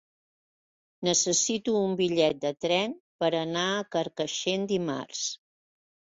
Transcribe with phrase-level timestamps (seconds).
[1.07, 5.21] Necessito un bitllet de tren per anar a Carcaixent dimarts.